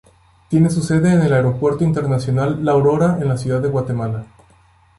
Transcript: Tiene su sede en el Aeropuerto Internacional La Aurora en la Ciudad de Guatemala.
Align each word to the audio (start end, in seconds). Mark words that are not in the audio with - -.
Tiene 0.49 0.71
su 0.71 0.81
sede 0.81 1.13
en 1.13 1.21
el 1.21 1.31
Aeropuerto 1.31 1.83
Internacional 1.83 2.65
La 2.65 2.71
Aurora 2.71 3.19
en 3.21 3.27
la 3.27 3.37
Ciudad 3.37 3.61
de 3.61 3.69
Guatemala. 3.69 4.25